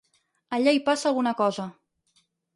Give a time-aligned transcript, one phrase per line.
[0.57, 1.69] Allà hi passa alguna cosa.